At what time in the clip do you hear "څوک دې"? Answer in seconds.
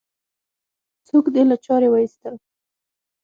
1.07-1.43